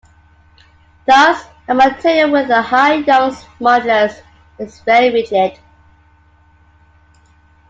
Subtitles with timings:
[1.05, 4.19] Thus, a material with a high Young's modulus
[4.57, 5.59] is very rigid.